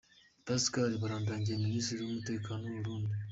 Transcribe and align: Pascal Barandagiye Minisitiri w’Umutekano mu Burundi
Pascal 0.45 0.91
Barandagiye 1.01 1.63
Minisitiri 1.65 1.99
w’Umutekano 2.01 2.61
mu 2.73 2.79
Burundi 2.83 3.11